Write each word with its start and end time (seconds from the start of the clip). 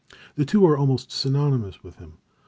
The 0.33 0.45
two 0.45 0.65
are 0.65 0.75
almost 0.75 1.11
synonymous 1.11 1.83
with 1.83 1.97
him. 1.97 2.13